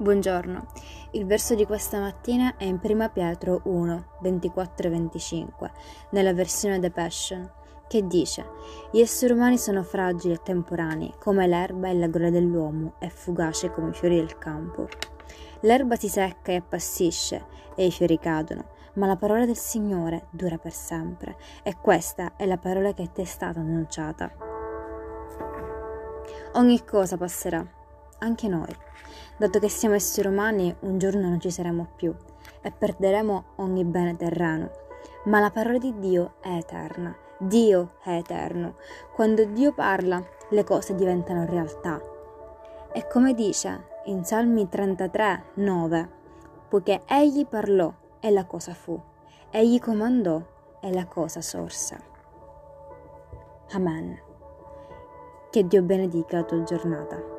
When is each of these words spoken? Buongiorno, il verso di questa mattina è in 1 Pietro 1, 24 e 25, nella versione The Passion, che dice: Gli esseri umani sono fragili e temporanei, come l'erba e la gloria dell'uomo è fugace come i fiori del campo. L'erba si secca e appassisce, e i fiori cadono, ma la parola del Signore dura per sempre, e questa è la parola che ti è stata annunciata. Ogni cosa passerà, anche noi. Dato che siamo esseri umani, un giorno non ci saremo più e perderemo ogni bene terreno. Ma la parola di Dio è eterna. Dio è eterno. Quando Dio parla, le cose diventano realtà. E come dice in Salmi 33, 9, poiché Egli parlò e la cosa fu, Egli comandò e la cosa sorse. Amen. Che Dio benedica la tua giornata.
Buongiorno, 0.00 0.64
il 1.10 1.26
verso 1.26 1.54
di 1.54 1.66
questa 1.66 2.00
mattina 2.00 2.56
è 2.56 2.64
in 2.64 2.80
1 2.82 3.10
Pietro 3.10 3.60
1, 3.64 4.04
24 4.22 4.86
e 4.86 4.90
25, 4.90 5.72
nella 6.12 6.32
versione 6.32 6.80
The 6.80 6.90
Passion, 6.90 7.46
che 7.86 8.06
dice: 8.06 8.46
Gli 8.90 9.00
esseri 9.00 9.34
umani 9.34 9.58
sono 9.58 9.82
fragili 9.82 10.32
e 10.32 10.40
temporanei, 10.42 11.12
come 11.18 11.46
l'erba 11.46 11.90
e 11.90 11.94
la 11.98 12.06
gloria 12.06 12.30
dell'uomo 12.30 12.94
è 12.98 13.08
fugace 13.08 13.70
come 13.70 13.90
i 13.90 13.92
fiori 13.92 14.16
del 14.16 14.38
campo. 14.38 14.88
L'erba 15.60 15.96
si 15.96 16.08
secca 16.08 16.50
e 16.50 16.56
appassisce, 16.56 17.44
e 17.74 17.84
i 17.84 17.90
fiori 17.90 18.18
cadono, 18.18 18.68
ma 18.94 19.06
la 19.06 19.16
parola 19.16 19.44
del 19.44 19.58
Signore 19.58 20.28
dura 20.30 20.56
per 20.56 20.72
sempre, 20.72 21.36
e 21.62 21.76
questa 21.78 22.36
è 22.36 22.46
la 22.46 22.56
parola 22.56 22.94
che 22.94 23.12
ti 23.12 23.20
è 23.20 23.26
stata 23.26 23.60
annunciata. 23.60 24.32
Ogni 26.54 26.84
cosa 26.86 27.18
passerà, 27.18 27.78
anche 28.20 28.48
noi. 28.48 28.74
Dato 29.36 29.58
che 29.58 29.68
siamo 29.68 29.94
esseri 29.94 30.28
umani, 30.28 30.74
un 30.80 30.98
giorno 30.98 31.28
non 31.28 31.40
ci 31.40 31.50
saremo 31.50 31.88
più 31.96 32.14
e 32.62 32.70
perderemo 32.70 33.44
ogni 33.56 33.84
bene 33.84 34.16
terreno. 34.16 34.70
Ma 35.24 35.40
la 35.40 35.50
parola 35.50 35.78
di 35.78 35.98
Dio 35.98 36.34
è 36.40 36.56
eterna. 36.56 37.14
Dio 37.38 37.92
è 38.02 38.16
eterno. 38.16 38.76
Quando 39.14 39.44
Dio 39.44 39.72
parla, 39.72 40.22
le 40.50 40.64
cose 40.64 40.94
diventano 40.94 41.46
realtà. 41.46 42.00
E 42.92 43.06
come 43.06 43.34
dice 43.34 43.88
in 44.04 44.24
Salmi 44.24 44.68
33, 44.68 45.44
9, 45.54 46.08
poiché 46.68 47.02
Egli 47.06 47.46
parlò 47.46 47.92
e 48.20 48.30
la 48.30 48.44
cosa 48.44 48.74
fu, 48.74 49.00
Egli 49.50 49.78
comandò 49.78 50.40
e 50.80 50.92
la 50.92 51.06
cosa 51.06 51.40
sorse. 51.40 51.98
Amen. 53.72 54.18
Che 55.50 55.66
Dio 55.66 55.82
benedica 55.82 56.38
la 56.38 56.44
tua 56.44 56.62
giornata. 56.62 57.29